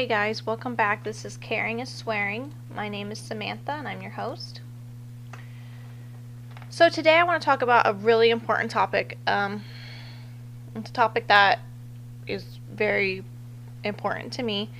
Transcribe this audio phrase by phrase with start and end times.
[0.00, 1.04] Hey guys, welcome back.
[1.04, 2.54] This is Caring is Swearing.
[2.74, 4.62] My name is Samantha and I'm your host.
[6.70, 9.18] So today I want to talk about a really important topic.
[9.26, 9.62] Um,
[10.74, 11.58] it's a topic that
[12.26, 13.22] is very
[13.84, 14.70] important to me.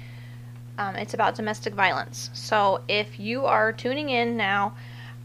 [0.78, 2.30] Um, it's about domestic violence.
[2.32, 4.74] So if you are tuning in now,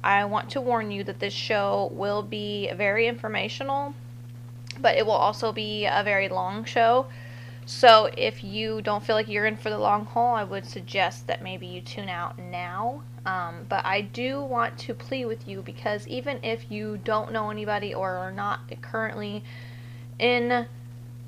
[0.03, 3.93] I want to warn you that this show will be very informational,
[4.77, 7.05] but it will also be a very long show.
[7.65, 11.25] So if you don't feel like you're in for the long haul, I would suggest
[11.27, 13.01] that maybe you tune out now.
[13.25, 17.49] Um, but I do want to plead with you because even if you don't know
[17.49, 19.43] anybody or are not currently
[20.19, 20.67] in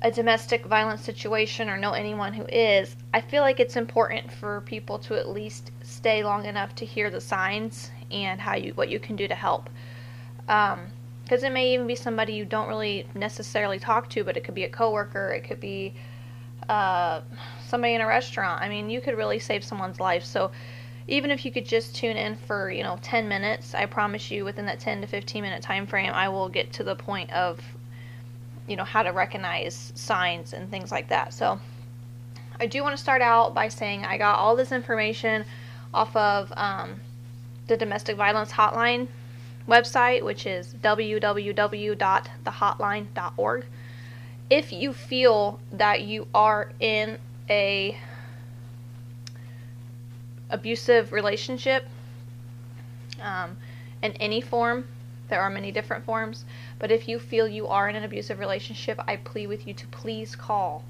[0.00, 4.60] a domestic violence situation or know anyone who is, I feel like it's important for
[4.60, 8.88] people to at least stay long enough to hear the signs and how you what
[8.88, 9.68] you can do to help.
[10.48, 10.86] Um,
[11.24, 14.54] because it may even be somebody you don't really necessarily talk to, but it could
[14.54, 15.92] be a coworker, it could be
[16.68, 17.20] uh,
[17.66, 18.62] somebody in a restaurant.
[18.62, 20.24] I mean, you could really save someone's life.
[20.24, 20.50] So
[21.06, 24.44] even if you could just tune in for, you know, 10 minutes, I promise you
[24.44, 27.60] within that 10 to 15 minute time frame, I will get to the point of,
[28.66, 31.32] you know, how to recognize signs and things like that.
[31.32, 31.58] So
[32.60, 35.46] I do want to start out by saying I got all this information
[35.94, 37.00] off of um,
[37.66, 39.08] the domestic violence hotline
[39.66, 43.64] website, which is www.thehotline.org
[44.50, 47.16] if you feel that you are in
[47.50, 47.96] a
[50.50, 51.86] abusive relationship
[53.20, 53.56] um,
[54.02, 54.86] in any form
[55.28, 56.46] there are many different forms
[56.78, 59.86] but if you feel you are in an abusive relationship i plead with you to
[59.88, 60.82] please call.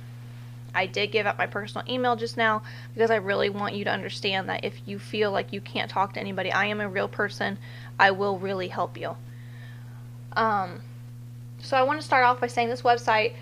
[0.75, 2.63] I did give up my personal email just now
[2.95, 6.15] because I really want you to understand that if you feel like you can't talk
[6.15, 7.59] to anybody, I am a real person.
[7.99, 9.15] I will really help you.
[10.33, 10.81] Um,
[11.59, 13.35] so I want to start off by saying this website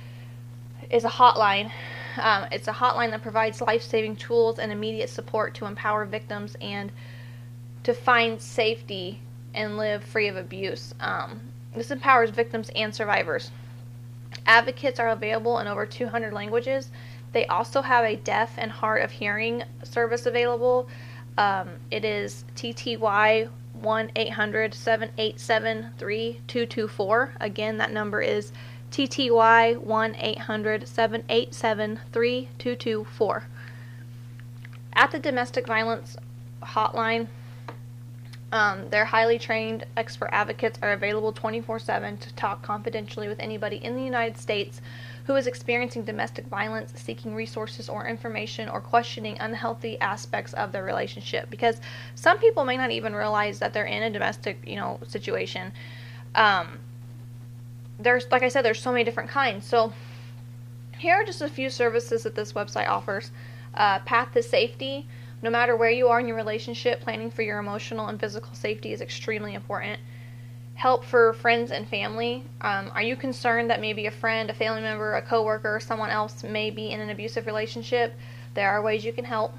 [0.90, 1.70] is a hotline.
[2.16, 6.56] Um, it's a hotline that provides life saving tools and immediate support to empower victims
[6.60, 6.90] and
[7.84, 9.20] to find safety
[9.54, 10.92] and live free of abuse.
[10.98, 11.40] Um,
[11.74, 13.50] this empowers victims and survivors.
[14.44, 16.90] Advocates are available in over 200 languages.
[17.32, 20.88] They also have a deaf and hard of hearing service available.
[21.38, 27.32] Um, it is TTY 1 800 787 3224.
[27.40, 28.52] Again, that number is
[28.90, 33.44] TTY 1 800 787 3224.
[34.94, 36.16] At the domestic violence
[36.62, 37.28] hotline,
[38.56, 43.76] um, their highly trained expert advocates are available 24 7 to talk confidentially with anybody
[43.76, 44.80] in the United States
[45.26, 50.84] who is experiencing domestic violence, seeking resources or information, or questioning unhealthy aspects of their
[50.84, 51.50] relationship.
[51.50, 51.82] Because
[52.14, 55.70] some people may not even realize that they're in a domestic, you know, situation.
[56.34, 56.78] Um,
[57.98, 59.66] there's, like I said, there's so many different kinds.
[59.66, 59.92] So
[60.96, 63.32] here are just a few services that this website offers.
[63.74, 65.06] Uh, Path to Safety
[65.42, 68.92] no matter where you are in your relationship, planning for your emotional and physical safety
[68.92, 70.00] is extremely important.
[70.74, 72.44] Help for friends and family.
[72.60, 76.10] Um, are you concerned that maybe a friend, a family member, a coworker, or someone
[76.10, 78.14] else may be in an abusive relationship?
[78.54, 79.54] There are ways you can help.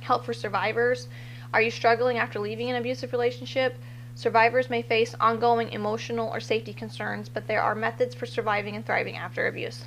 [0.00, 1.08] Help for survivors.
[1.52, 3.76] Are you struggling after leaving an abusive relationship?
[4.16, 8.86] Survivors may face ongoing emotional or safety concerns, but there are methods for surviving and
[8.86, 9.84] thriving after abuse.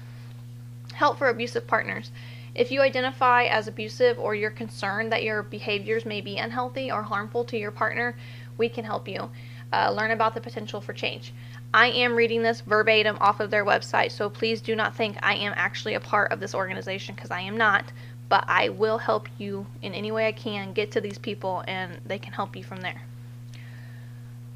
[0.93, 2.11] Help for abusive partners.
[2.57, 7.03] If you identify as abusive or you're concerned that your behaviors may be unhealthy or
[7.03, 8.17] harmful to your partner,
[8.57, 9.29] we can help you.
[9.71, 11.33] Uh, learn about the potential for change.
[11.71, 15.35] I am reading this verbatim off of their website, so please do not think I
[15.35, 17.91] am actually a part of this organization because I am not.
[18.27, 22.01] But I will help you in any way I can get to these people and
[22.05, 23.03] they can help you from there.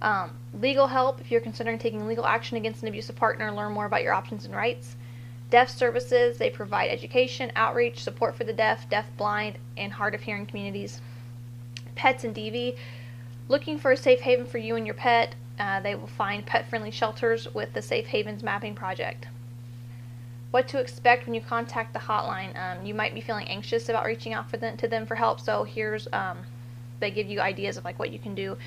[0.01, 3.85] Um, legal help if you're considering taking legal action against an abusive partner, learn more
[3.85, 4.95] about your options and rights.
[5.51, 10.21] Deaf services, they provide education, outreach, support for the deaf, deaf, blind, and hard of
[10.21, 11.01] hearing communities.
[11.93, 12.77] Pets and DV,
[13.49, 16.67] looking for a safe haven for you and your pet, uh, they will find pet
[16.69, 19.27] friendly shelters with the Safe Havens Mapping Project.
[20.51, 22.57] what to expect when you contact the hotline.
[22.57, 25.63] Um, you might be feeling anxious about reaching out them, to them for help, so
[25.63, 26.39] here's um,
[26.99, 28.57] they give you ideas of like what you can do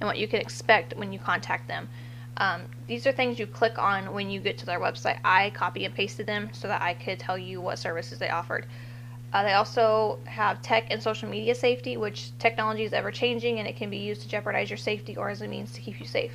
[0.00, 1.88] and what you can expect when you contact them.
[2.36, 5.18] Um, these are things you click on when you get to their website.
[5.24, 8.66] I copy and pasted them so that I could tell you what services they offered.
[9.32, 13.66] Uh, they also have tech and social media safety, which technology is ever changing and
[13.66, 16.06] it can be used to jeopardize your safety or as a means to keep you
[16.06, 16.32] safe.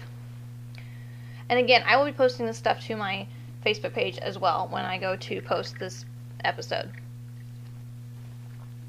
[1.49, 3.27] And again, I will be posting this stuff to my
[3.65, 6.05] Facebook page as well when I go to post this
[6.43, 6.91] episode.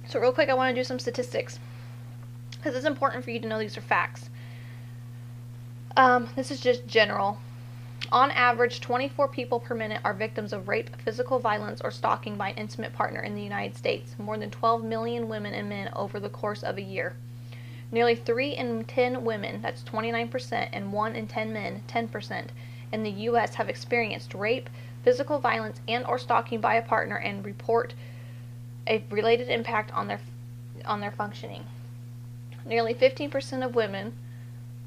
[0.08, 1.58] So, real quick, I want to do some statistics
[2.52, 4.30] because it's important for you to know these are facts.
[5.98, 7.38] Um, this is just general.
[8.12, 12.50] On average, 24 people per minute are victims of rape, physical violence, or stalking by
[12.50, 16.20] an intimate partner in the United States, more than 12 million women and men over
[16.20, 17.16] the course of a year.
[17.90, 22.46] Nearly 3 in 10 women, that's 29%, and 1 in 10 men, 10%,
[22.92, 23.56] in the U.S.
[23.56, 24.70] have experienced rape,
[25.02, 27.94] physical violence, and or stalking by a partner and report
[28.86, 30.20] a related impact on their
[30.84, 31.64] on their functioning.
[32.64, 34.12] Nearly 15% of women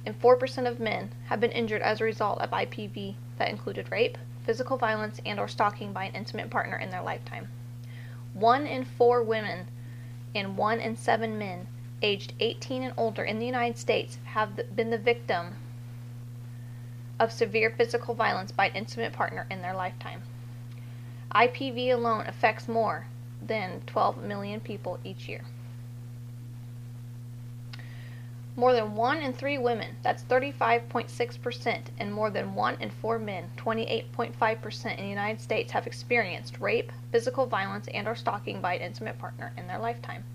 [0.06, 4.18] and 4% of men have been injured as a result of IPV that included rape,
[4.44, 7.48] physical violence, and or stalking by an intimate partner in their lifetime.
[8.34, 9.68] 1 in 4 women
[10.34, 11.68] and 1 in 7 men
[12.02, 15.56] aged 18 and older in the United States have been the victim
[17.20, 20.24] of severe physical violence by an intimate partner in their lifetime.
[21.36, 23.06] IPV alone affects more
[23.42, 25.42] than 12 million people each year.
[28.58, 33.50] More than 1 in 3 women, that's 35.6%, and more than 1 in 4 men,
[33.56, 38.82] 28.5% in the United States have experienced rape, physical violence, and or stalking by an
[38.82, 40.26] intimate partner in their lifetime.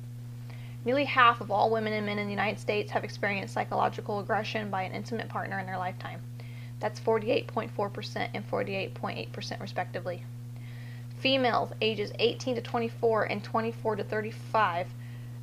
[0.86, 4.70] Nearly half of all women and men in the United States have experienced psychological aggression
[4.70, 6.20] by an intimate partner in their lifetime.
[6.80, 10.22] That's 48.4% and 48.8% respectively.
[11.18, 14.86] Females ages 18 to 24 and 24 to 35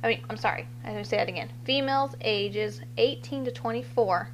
[0.04, 1.48] I mean, I'm sorry, I'm going to say that again.
[1.64, 4.28] Females ages 18 to 24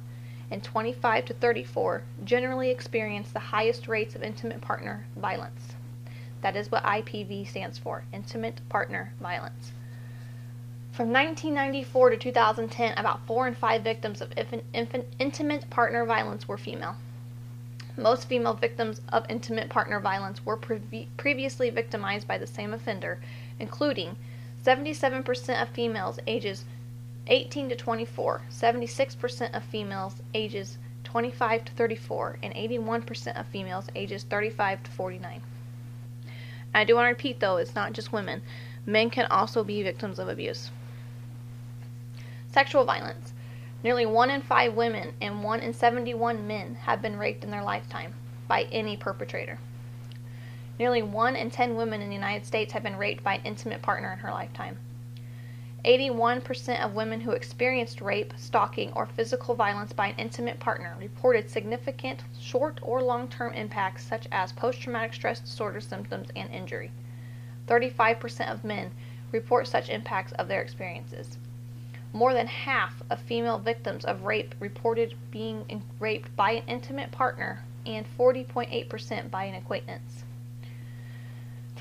[0.51, 5.75] and 25 to 34 generally experience the highest rates of intimate partner violence.
[6.41, 9.71] That is what IPV stands for Intimate Partner Violence.
[10.91, 14.33] From 1994 to 2010, about 4 in 5 victims of
[15.19, 16.97] intimate partner violence were female.
[17.95, 23.21] Most female victims of intimate partner violence were pre- previously victimized by the same offender,
[23.57, 24.17] including
[24.63, 26.65] 77% of females ages
[27.27, 34.23] 18 to 24, 76% of females ages 25 to 34, and 81% of females ages
[34.23, 35.41] 35 to 49.
[36.73, 38.41] I do want to repeat though, it's not just women.
[38.85, 40.71] Men can also be victims of abuse.
[42.51, 43.33] Sexual violence.
[43.83, 47.63] Nearly 1 in 5 women and 1 in 71 men have been raped in their
[47.63, 48.13] lifetime
[48.47, 49.57] by any perpetrator.
[50.81, 53.83] Nearly 1 in 10 women in the United States have been raped by an intimate
[53.83, 54.79] partner in her lifetime.
[55.85, 61.51] 81% of women who experienced rape, stalking, or physical violence by an intimate partner reported
[61.51, 66.89] significant short or long term impacts such as post traumatic stress disorder symptoms and injury.
[67.67, 68.89] 35% of men
[69.31, 71.37] report such impacts of their experiences.
[72.11, 77.63] More than half of female victims of rape reported being raped by an intimate partner
[77.85, 80.23] and 40.8% by an acquaintance.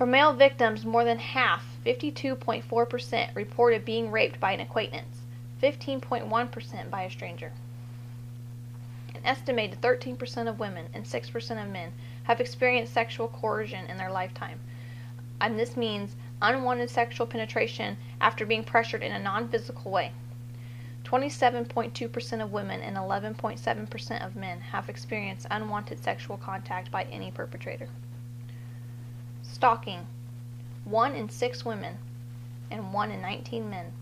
[0.01, 5.21] For male victims, more than half, 52.4%, reported being raped by an acquaintance,
[5.63, 7.53] 15.1% by a stranger.
[9.15, 11.93] An estimated 13% of women and 6% of men
[12.23, 14.61] have experienced sexual coercion in their lifetime.
[15.39, 20.13] And this means unwanted sexual penetration after being pressured in a non physical way.
[21.05, 27.91] 27.2% of women and 11.7% of men have experienced unwanted sexual contact by any perpetrator.
[29.53, 30.07] Stalking.
[30.85, 31.99] One in six women
[32.71, 33.93] and one in 19 men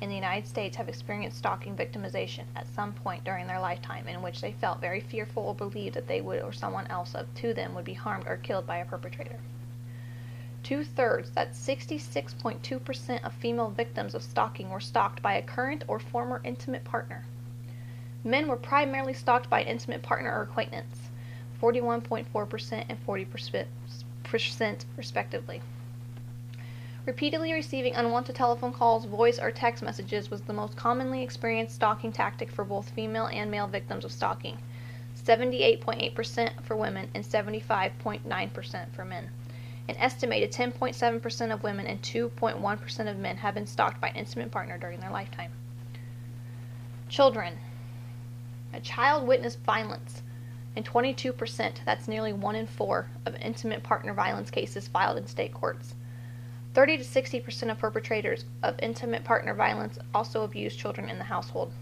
[0.00, 4.22] in the United States have experienced stalking victimization at some point during their lifetime in
[4.22, 7.54] which they felt very fearful or believed that they would or someone else up to
[7.54, 9.38] them would be harmed or killed by a perpetrator.
[10.64, 16.00] Two thirds, that's 66.2% of female victims of stalking were stalked by a current or
[16.00, 17.24] former intimate partner.
[18.24, 21.08] Men were primarily stalked by an intimate partner or acquaintance,
[21.62, 23.66] 41.4% and 40%
[24.28, 25.60] percent respectively.
[27.06, 32.12] Repeatedly receiving unwanted telephone calls, voice, or text messages was the most commonly experienced stalking
[32.12, 34.58] tactic for both female and male victims of stalking
[35.16, 39.30] 78.8% for women and 75.9% for men.
[39.88, 44.50] An estimated 10.7% of women and 2.1% of men have been stalked by an intimate
[44.50, 45.52] partner during their lifetime.
[47.08, 47.58] Children.
[48.74, 50.22] A child witnessed violence
[50.78, 55.52] and 22%, that's nearly 1 in 4, of intimate partner violence cases filed in state
[55.52, 55.96] courts.
[56.72, 61.72] 30 to 60% of perpetrators of intimate partner violence also abuse children in the household.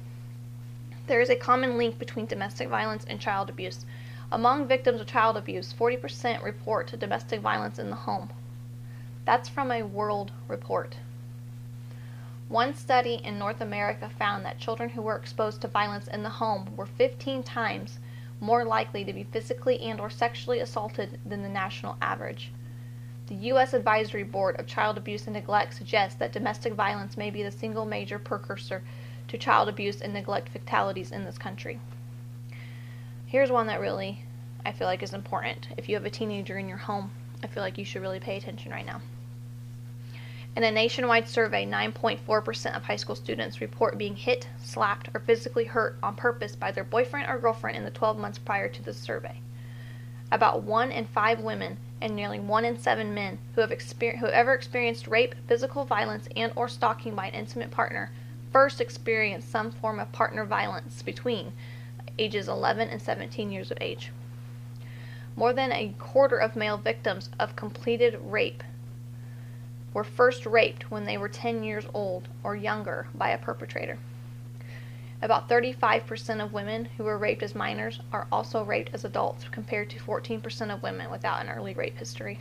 [1.09, 3.85] There is a common link between domestic violence and child abuse.
[4.33, 8.31] Among victims of child abuse, 40% report to domestic violence in the home.
[9.27, 10.97] That's from a world report.
[12.49, 16.31] One study in North America found that children who were exposed to violence in the
[16.41, 17.99] home were 15 times
[18.41, 22.53] more likely to be physically and or sexually assaulted than the national average.
[23.29, 23.75] The U.S.
[23.75, 27.85] Advisory Board of Child Abuse and Neglect suggests that domestic violence may be the single
[27.85, 28.83] major precursor
[29.29, 31.81] to child abuse and neglect fatalities in this country.
[33.27, 34.23] Here's one that really
[34.65, 35.69] I feel like is important.
[35.77, 37.11] If you have a teenager in your home,
[37.43, 39.01] I feel like you should really pay attention right now.
[40.57, 45.67] In a nationwide survey, 9.4% of high school students report being hit, slapped, or physically
[45.67, 48.95] hurt on purpose by their boyfriend or girlfriend in the 12 months prior to the
[48.95, 49.39] survey.
[50.33, 54.25] About 1 in 5 women and nearly 1 in 7 men who have, exper- who
[54.25, 58.11] have ever experienced rape, physical violence, and or stalking by an intimate partner
[58.51, 61.53] first experienced some form of partner violence between
[62.19, 64.11] ages 11 and 17 years of age.
[65.37, 68.63] More than a quarter of male victims of completed rape
[69.97, 73.97] were first raped when they were 10 years old or younger by a perpetrator.
[75.23, 79.89] About 35% of women who were raped as minors are also raped as adults, compared
[79.89, 82.41] to 14% of women without an early rape history.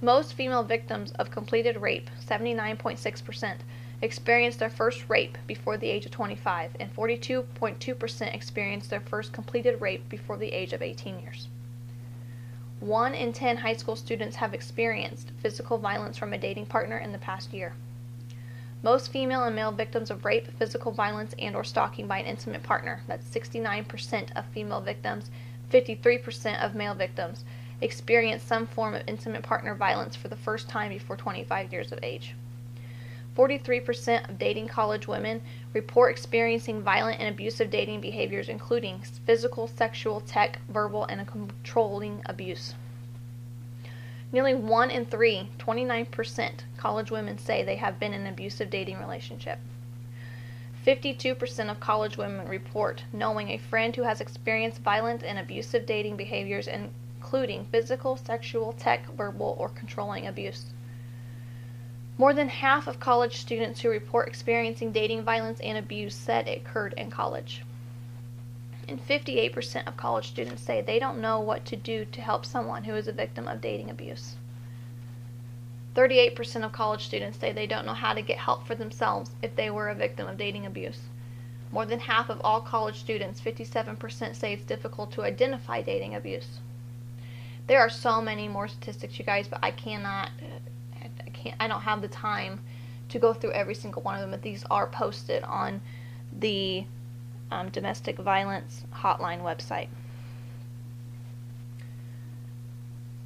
[0.00, 3.56] Most female victims of completed rape, 79.6%,
[4.00, 9.80] experienced their first rape before the age of 25, and 42.2% experienced their first completed
[9.80, 11.48] rape before the age of 18 years.
[12.80, 17.10] 1 in 10 high school students have experienced physical violence from a dating partner in
[17.10, 17.74] the past year.
[18.84, 22.62] Most female and male victims of rape, physical violence, and or stalking by an intimate
[22.62, 25.30] partner, that's 69% of female victims,
[25.72, 27.44] 53% of male victims,
[27.80, 31.98] experience some form of intimate partner violence for the first time before 25 years of
[32.02, 32.36] age.
[33.38, 35.40] 43% of dating college women
[35.72, 42.74] report experiencing violent and abusive dating behaviors, including physical, sexual, tech, verbal, and controlling abuse.
[44.32, 48.98] Nearly one in three, 29%, college women say they have been in an abusive dating
[48.98, 49.60] relationship.
[50.84, 56.16] 52% of college women report knowing a friend who has experienced violent and abusive dating
[56.16, 60.72] behaviors, including physical, sexual, tech, verbal, or controlling abuse.
[62.18, 66.58] More than half of college students who report experiencing dating violence and abuse said it
[66.58, 67.62] occurred in college
[68.88, 72.84] and 58% of college students say they don't know what to do to help someone
[72.84, 74.36] who is a victim of dating abuse.
[75.94, 79.54] 38% of college students say they don't know how to get help for themselves if
[79.56, 81.00] they were a victim of dating abuse.
[81.70, 86.60] More than half of all college students, 57%, say it's difficult to identify dating abuse.
[87.66, 90.57] There are so many more statistics, you guys, but I cannot, I
[91.42, 92.60] can't, I don't have the time
[93.08, 94.30] to go through every single one of them.
[94.30, 95.80] But these are posted on
[96.38, 96.84] the
[97.50, 99.88] um, domestic violence hotline website.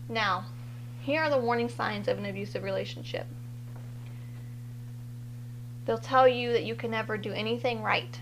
[0.08, 0.46] Now,
[1.00, 3.26] here are the warning signs of an abusive relationship.
[5.84, 8.20] They'll tell you that you can never do anything right,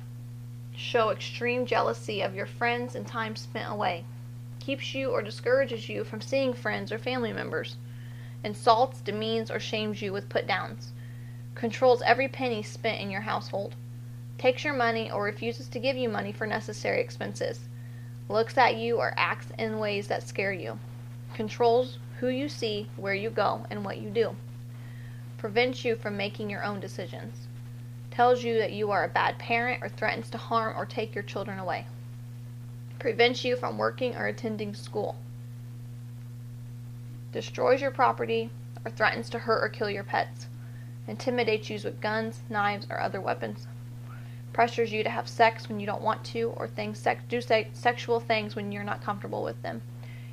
[0.75, 4.05] show extreme jealousy of your friends and time spent away,
[4.61, 7.77] keeps you or discourages you from seeing friends or family members,
[8.43, 10.93] insults, demeans, or shames you with put downs,
[11.55, 13.75] controls every penny spent in your household.
[14.39, 17.69] Takes your money or refuses to give you money for necessary expenses,
[18.29, 20.79] looks at you or acts in ways that scare you,
[21.35, 24.35] controls who you see, where you go, and what you do,
[25.37, 27.49] prevents you from making your own decisions,
[28.11, 31.25] tells you that you are a bad parent or threatens to harm or take your
[31.25, 31.87] children away,
[32.99, 35.17] prevents you from working or attending school,
[37.33, 38.51] destroys your property
[38.85, 40.47] or threatens to hurt or kill your pets,
[41.07, 43.67] intimidates you with guns, knives, or other weapons
[44.53, 47.71] pressures you to have sex when you don't want to, or things sex, do se-
[47.73, 49.81] sexual things when you're not comfortable with them,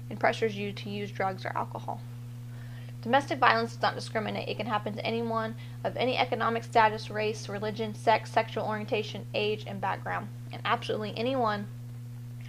[0.09, 2.01] and pressures you to use drugs or alcohol.
[3.01, 4.49] Domestic violence does not discriminate.
[4.49, 9.63] It can happen to anyone of any economic status, race, religion, sex, sexual orientation, age,
[9.67, 10.27] and background.
[10.51, 11.67] And absolutely anyone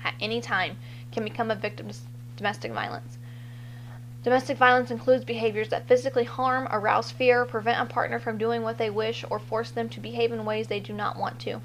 [0.02, 0.78] at any time
[1.12, 1.98] can become a victim of
[2.36, 3.17] domestic violence.
[4.24, 8.76] Domestic violence includes behaviors that physically harm, arouse fear, prevent a partner from doing what
[8.76, 11.60] they wish, or force them to behave in ways they do not want to.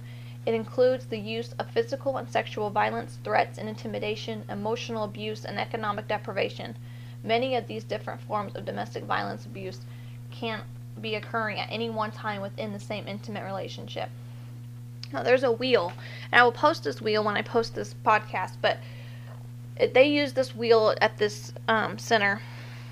[0.45, 5.57] It includes the use of physical and sexual violence, threats and intimidation, emotional abuse, and
[5.57, 6.75] economic deprivation.
[7.23, 9.79] Many of these different forms of domestic violence abuse
[10.29, 10.61] can
[11.01, 14.09] be occurring at any one time within the same intimate relationship.
[15.11, 15.93] Now, there's a wheel,
[16.31, 18.79] and I will post this wheel when I post this podcast, but
[19.93, 22.41] they use this wheel at this um, center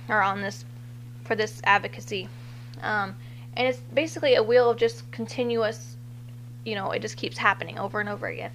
[0.10, 0.66] or on this
[1.24, 2.28] for this advocacy.
[2.82, 3.16] Um,
[3.56, 5.96] and it's basically a wheel of just continuous,
[6.66, 8.52] you know, it just keeps happening over and over again.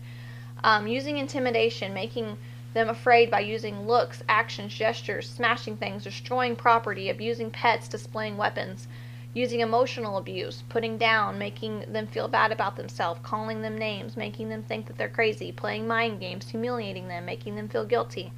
[0.64, 2.36] Um, using intimidation, making
[2.74, 8.88] them afraid by using looks, actions, gestures, smashing things, destroying property, abusing pets, displaying weapons,
[9.36, 14.48] using emotional abuse, putting down, making them feel bad about themselves, calling them names, making
[14.48, 18.32] them think that they're crazy, playing mind games, humiliating them, making them feel guilty,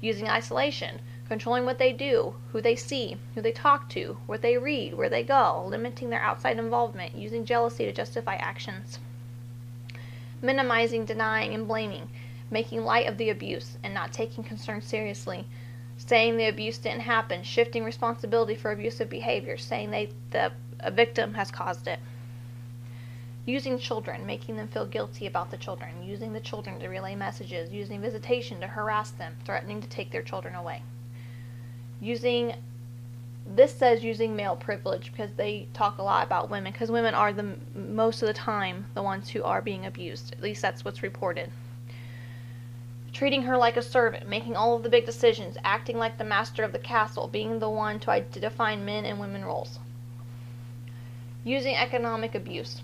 [0.00, 4.56] using isolation, controlling what they do, who they see, who they talk to, what they
[4.56, 8.98] read, where they go, limiting their outside involvement, using jealousy to justify actions,
[10.40, 12.08] minimizing, denying, and blaming,
[12.50, 15.44] making light of the abuse and not taking concern seriously
[16.06, 21.34] saying the abuse didn't happen, shifting responsibility for abusive behavior, saying they the a victim
[21.34, 22.00] has caused it.
[23.44, 27.70] Using children, making them feel guilty about the children, using the children to relay messages,
[27.70, 30.82] using visitation to harass them, threatening to take their children away.
[32.00, 32.54] Using
[33.46, 37.32] this says using male privilege because they talk a lot about women because women are
[37.32, 40.32] the most of the time the ones who are being abused.
[40.32, 41.50] At least that's what's reported
[43.20, 46.64] treating her like a servant, making all of the big decisions, acting like the master
[46.64, 49.78] of the castle, being the one to define men and women roles.
[51.44, 52.80] Using economic abuse,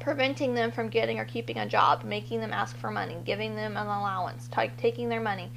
[0.00, 3.76] preventing them from getting or keeping a job, making them ask for money, giving them
[3.76, 5.52] an allowance, t- taking their money,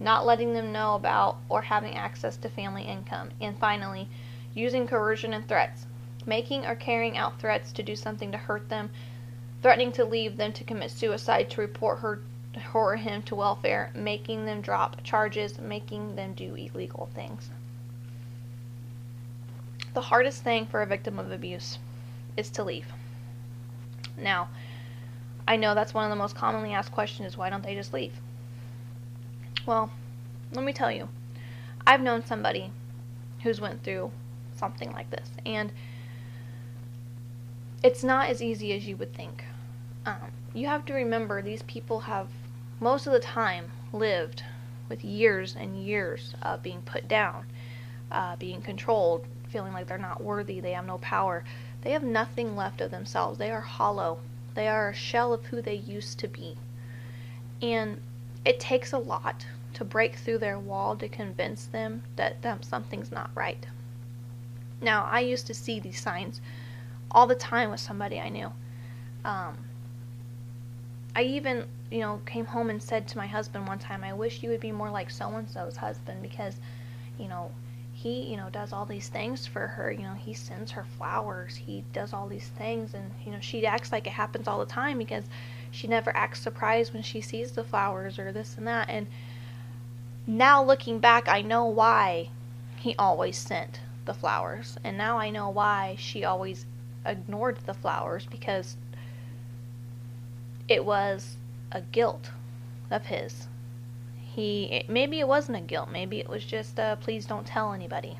[0.00, 4.08] not letting them know about or having access to family income, and finally,
[4.54, 5.84] using coercion and threats,
[6.24, 8.88] making or carrying out threats to do something to hurt them,
[9.60, 12.22] threatening to leave them to commit suicide, to report her
[12.74, 17.50] or him to welfare, making them drop charges, making them do illegal things.
[19.94, 21.78] The hardest thing for a victim of abuse
[22.36, 22.86] is to leave.
[24.16, 24.48] Now,
[25.46, 27.92] I know that's one of the most commonly asked questions is why don't they just
[27.92, 28.14] leave?
[29.66, 29.90] Well,
[30.52, 31.08] let me tell you.
[31.86, 32.70] I've known somebody
[33.42, 34.12] who's went through
[34.54, 35.72] something like this and
[37.82, 39.44] it's not as easy as you would think.
[40.06, 42.28] Um, you have to remember these people have
[42.82, 44.42] most of the time lived
[44.88, 47.46] with years and years of being put down,
[48.10, 51.44] uh, being controlled, feeling like they're not worthy, they have no power.
[51.82, 53.38] They have nothing left of themselves.
[53.38, 54.18] They are hollow.
[54.54, 56.56] They are a shell of who they used to be.
[57.60, 58.00] And
[58.44, 63.30] it takes a lot to break through their wall to convince them that something's not
[63.34, 63.66] right.
[64.80, 66.40] Now, I used to see these signs
[67.10, 68.52] all the time with somebody I knew.
[69.24, 69.58] Um,
[71.14, 74.42] I even you know, came home and said to my husband one time, I wish
[74.42, 76.56] you would be more like so and so's husband because,
[77.18, 77.50] you know,
[77.92, 79.92] he, you know, does all these things for her.
[79.92, 81.54] You know, he sends her flowers.
[81.54, 82.94] He does all these things.
[82.94, 85.24] And, you know, she acts like it happens all the time because
[85.70, 88.88] she never acts surprised when she sees the flowers or this and that.
[88.88, 89.06] And
[90.26, 92.30] now looking back, I know why
[92.76, 94.78] he always sent the flowers.
[94.82, 96.64] And now I know why she always
[97.04, 98.76] ignored the flowers because
[100.68, 101.36] it was
[101.72, 102.30] a guilt
[102.90, 103.48] of his.
[104.20, 108.18] He maybe it wasn't a guilt, maybe it was just a please don't tell anybody.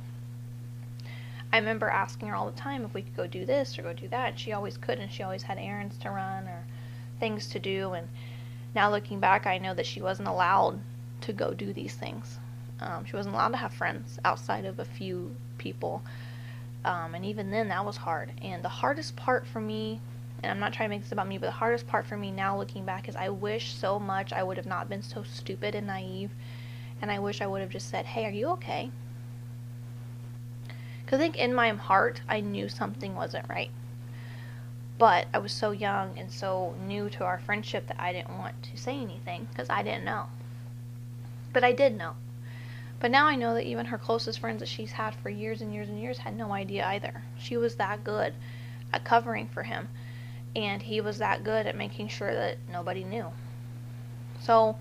[1.53, 3.93] I remember asking her all the time if we could go do this or go
[3.93, 4.39] do that.
[4.39, 6.65] She always could, and she always had errands to run or
[7.21, 7.93] things to do.
[7.93, 8.09] And
[8.75, 10.81] now looking back, I know that she wasn't allowed
[11.21, 12.39] to go do these things.
[12.81, 16.03] Um, she wasn't allowed to have friends outside of a few people.
[16.87, 18.33] Um, and even then, that was hard.
[18.41, 20.01] And the hardest part for me
[20.43, 22.33] and I'm not trying to make this about me, but the hardest part for me
[22.33, 25.75] now looking back is I wish so much I would have not been so stupid
[25.75, 26.31] and naive.
[27.01, 28.91] And I wish I would have just said, hey, are you okay?
[31.05, 33.71] Because I think in my heart, I knew something wasn't right.
[34.99, 38.63] But I was so young and so new to our friendship that I didn't want
[38.65, 40.27] to say anything because I didn't know.
[41.53, 42.15] But I did know.
[42.99, 45.75] But now I know that even her closest friends that she's had for years and
[45.75, 47.23] years and years had no idea either.
[47.39, 48.35] She was that good
[48.93, 49.89] at covering for him
[50.55, 53.27] and he was that good at making sure that nobody knew.
[54.41, 54.77] So,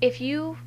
[0.00, 0.58] if you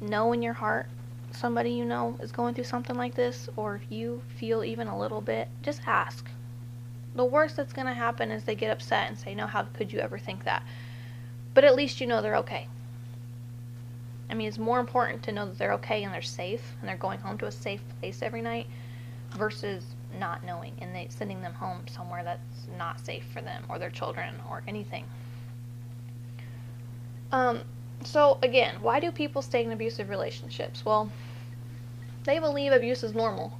[0.00, 0.88] know in your heart
[1.34, 4.98] somebody you know is going through something like this, or if you feel even a
[4.98, 6.28] little bit, just ask.
[7.14, 9.92] The worst that's going to happen is they get upset and say, No, how could
[9.92, 10.62] you ever think that?
[11.52, 12.68] But at least you know they're okay.
[14.28, 16.96] I mean, it's more important to know that they're okay and they're safe and they're
[16.96, 18.66] going home to a safe place every night
[19.30, 19.84] versus
[20.18, 23.90] not knowing and they sending them home somewhere that's not safe for them or their
[23.90, 25.04] children or anything.
[27.32, 27.62] Um,
[28.04, 30.84] so again, why do people stay in abusive relationships?
[30.84, 31.10] Well,
[32.24, 33.58] they believe abuse is normal.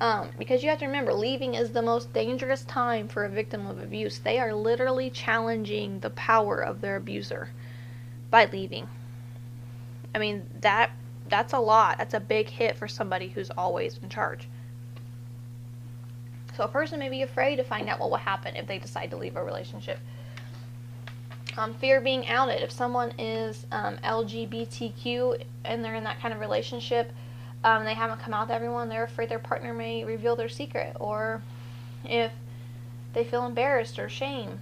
[0.00, 3.66] Um, because you have to remember, leaving is the most dangerous time for a victim
[3.66, 4.18] of abuse.
[4.18, 7.50] They are literally challenging the power of their abuser
[8.30, 8.88] by leaving.
[10.14, 10.92] I mean, that
[11.28, 11.98] that's a lot.
[11.98, 14.48] That's a big hit for somebody who's always in charge.
[16.58, 19.12] So a person may be afraid to find out what will happen if they decide
[19.12, 20.00] to leave a relationship.
[21.56, 22.64] Um, fear of being outed.
[22.64, 27.12] If someone is um, LGBTQ and they're in that kind of relationship,
[27.62, 30.96] um, they haven't come out to everyone, they're afraid their partner may reveal their secret.
[30.98, 31.42] Or
[32.04, 32.32] if
[33.12, 34.60] they feel embarrassed or shame,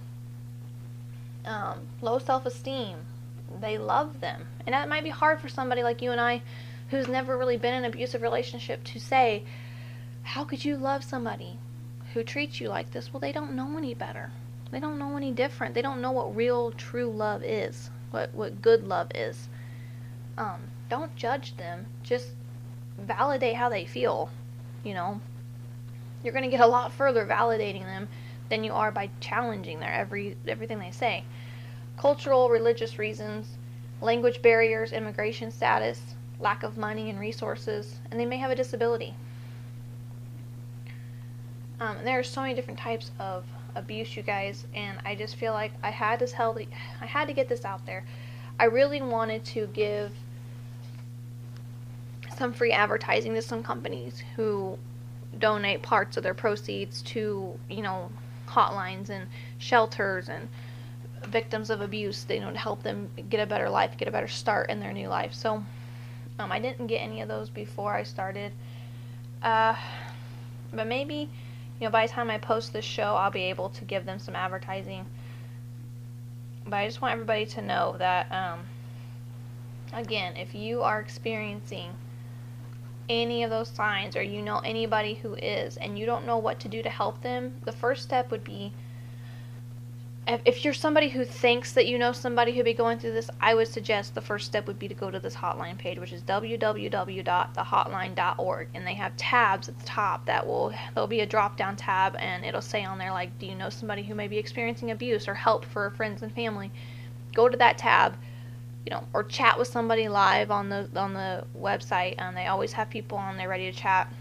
[1.45, 2.97] um, low self esteem,
[3.59, 4.45] they love them.
[4.67, 6.43] And that might be hard for somebody like you and I
[6.91, 9.41] who's never really been in an abusive relationship to say,
[10.21, 11.57] How could you love somebody
[12.17, 13.13] who treats you like this?
[13.13, 14.31] Well, they don't know any better.
[14.71, 15.75] They don't know any different.
[15.75, 19.47] They don't know what real, true love is, what, what good love is.
[20.35, 21.85] Um, don't judge them.
[22.01, 22.29] Just
[22.97, 24.31] validate how they feel.
[24.83, 25.21] You know,
[26.23, 28.07] you're going to get a lot further validating them
[28.49, 31.23] than you are by challenging their every everything they say.
[31.97, 33.47] Cultural, religious reasons,
[34.01, 36.01] language barriers, immigration status,
[36.39, 39.13] lack of money and resources, and they may have a disability.
[41.79, 45.53] Um, there are so many different types of abuse, you guys, and I just feel
[45.53, 46.67] like I had to tell the,
[47.01, 48.03] I had to get this out there.
[48.59, 50.11] I really wanted to give
[52.35, 54.77] some free advertising to some companies who
[55.37, 58.11] donate parts of their proceeds to, you know,
[58.47, 59.27] hotlines and
[59.59, 60.47] shelters and
[61.27, 64.27] victims of abuse, you know, to help them get a better life, get a better
[64.27, 65.33] start in their new life.
[65.33, 65.63] So,
[66.39, 68.51] um, I didn't get any of those before I started.
[69.43, 69.75] Uh,
[70.73, 71.29] but maybe,
[71.79, 74.19] you know, by the time I post this show, I'll be able to give them
[74.19, 75.05] some advertising.
[76.65, 78.67] But I just want everybody to know that, um,
[79.93, 81.93] again, if you are experiencing
[83.09, 86.59] any of those signs or you know anybody who is and you don't know what
[86.61, 88.73] to do to help them, the first step would be
[90.27, 93.55] if you're somebody who thinks that you know somebody who'd be going through this, I
[93.55, 96.21] would suggest the first step would be to go to this hotline page, which is
[96.23, 101.77] www.thehotline.org, and they have tabs at the top that will there'll be a drop down
[101.77, 104.91] tab, and it'll say on there like, do you know somebody who may be experiencing
[104.91, 106.71] abuse or help for friends and family?
[107.33, 108.17] Go to that tab,
[108.85, 112.15] you know, or chat with somebody live on the on the website.
[112.17, 114.11] And they always have people on there ready to chat.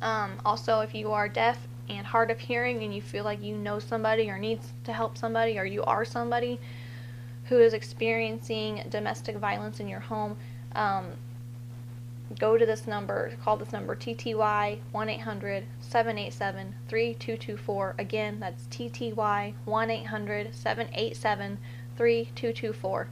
[0.00, 3.56] Um, also, if you are deaf and hard of hearing and you feel like you
[3.56, 6.60] know somebody or needs to help somebody or you are somebody
[7.48, 10.36] who is experiencing domestic violence in your home,
[10.74, 11.06] um,
[12.38, 17.94] go to this number, call this number TTY 1 800 787 3224.
[17.98, 21.58] Again, that's TTY 1 800 787
[21.96, 23.08] 3224.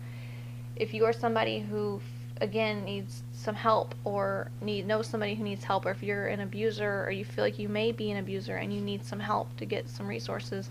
[0.77, 2.01] If you are somebody who
[2.41, 6.41] again needs some help or need know somebody who needs help or if you're an
[6.41, 9.55] abuser or you feel like you may be an abuser and you need some help
[9.57, 10.71] to get some resources